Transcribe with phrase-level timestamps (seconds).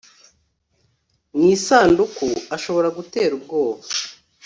[1.35, 3.83] Mu isanduku ashobora gutera ubwoba